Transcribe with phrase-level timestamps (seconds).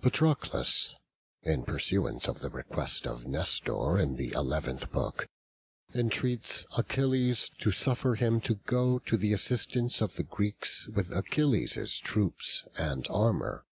[0.00, 0.94] Patroclus
[1.42, 5.26] (in pursuance of the request of Nestor in the eleventh book)
[5.92, 11.96] entreats Achilles to suffer him to go to the assistance of the Greeks with Achilles'
[11.98, 13.64] troops and armour.